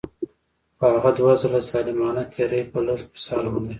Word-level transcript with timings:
خو 0.77 0.83
هغه 0.93 1.11
دوه 1.17 1.33
ځله 1.41 1.59
ظالمانه 1.69 2.23
تیری 2.33 2.61
به 2.71 2.79
لږ 2.87 3.01
مثال 3.13 3.43
ولري. 3.47 3.69